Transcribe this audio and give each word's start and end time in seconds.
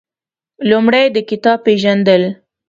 لومړی 0.69 1.05
د 1.15 1.17
کتاب 1.29 1.57
پېژندل 1.65 2.23